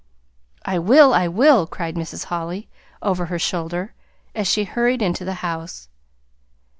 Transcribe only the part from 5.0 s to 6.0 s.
into the house.